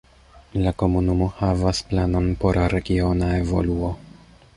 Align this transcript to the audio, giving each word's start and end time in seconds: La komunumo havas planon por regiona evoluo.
La 0.61 0.71
komunumo 0.83 1.27
havas 1.41 1.81
planon 1.91 2.31
por 2.45 2.59
regiona 2.75 3.29
evoluo. 3.43 3.93